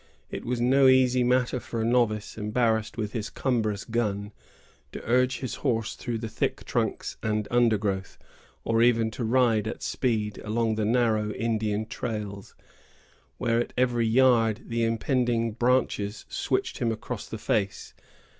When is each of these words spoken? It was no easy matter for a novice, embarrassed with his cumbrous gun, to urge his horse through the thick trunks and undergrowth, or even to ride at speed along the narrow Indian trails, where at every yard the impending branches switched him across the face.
It 0.31 0.43
was 0.45 0.59
no 0.59 0.87
easy 0.87 1.23
matter 1.23 1.59
for 1.59 1.79
a 1.79 1.85
novice, 1.85 2.35
embarrassed 2.35 2.97
with 2.97 3.13
his 3.13 3.29
cumbrous 3.29 3.85
gun, 3.85 4.31
to 4.93 5.03
urge 5.07 5.41
his 5.41 5.53
horse 5.61 5.93
through 5.93 6.17
the 6.17 6.27
thick 6.27 6.65
trunks 6.65 7.17
and 7.21 7.47
undergrowth, 7.51 8.17
or 8.63 8.81
even 8.81 9.11
to 9.11 9.23
ride 9.23 9.67
at 9.67 9.83
speed 9.83 10.39
along 10.39 10.73
the 10.73 10.85
narrow 10.85 11.29
Indian 11.29 11.85
trails, 11.85 12.55
where 13.37 13.59
at 13.59 13.73
every 13.77 14.07
yard 14.07 14.61
the 14.65 14.83
impending 14.85 15.51
branches 15.51 16.25
switched 16.27 16.79
him 16.79 16.91
across 16.91 17.27
the 17.27 17.37
face. 17.37 17.93